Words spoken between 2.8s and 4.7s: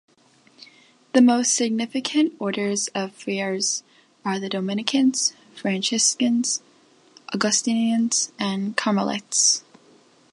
of friars are the